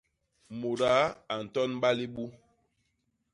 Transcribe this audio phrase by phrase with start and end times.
[0.59, 2.25] Mudaa a ntonba libu.